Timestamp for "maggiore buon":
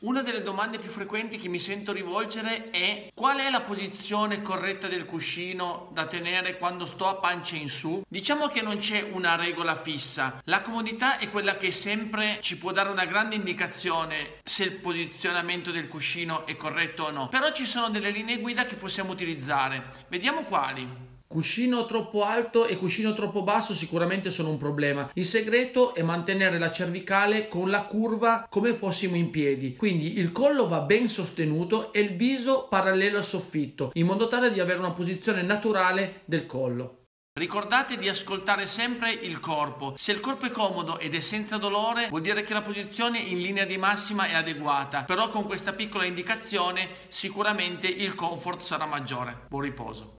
48.86-49.62